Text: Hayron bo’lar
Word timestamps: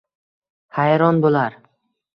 Hayron 0.79 1.23
bo’lar 1.27 1.63